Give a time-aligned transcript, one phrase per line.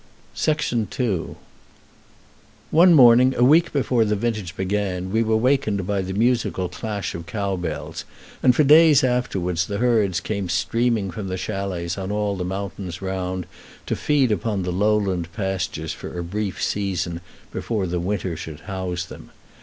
[0.97, 1.35] II
[2.71, 7.13] One morning, a week before the vintage began, we were wakened by the musical clash
[7.13, 8.03] of cow bells,
[8.41, 12.99] and for days afterwards the herds came streaming from the chalets on all the mountains
[12.99, 13.45] round
[13.85, 17.21] to feed upon the lowland pastures for a brief season
[17.51, 19.29] before the winter should house them.